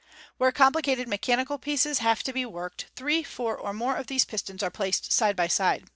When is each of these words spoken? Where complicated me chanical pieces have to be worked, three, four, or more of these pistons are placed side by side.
Where 0.37 0.51
complicated 0.51 1.07
me 1.07 1.19
chanical 1.19 1.61
pieces 1.61 1.99
have 1.99 2.23
to 2.23 2.33
be 2.33 2.43
worked, 2.43 2.87
three, 2.95 3.21
four, 3.21 3.55
or 3.55 3.71
more 3.71 3.95
of 3.97 4.07
these 4.07 4.25
pistons 4.25 4.63
are 4.63 4.71
placed 4.71 5.11
side 5.13 5.35
by 5.35 5.45
side. 5.47 5.83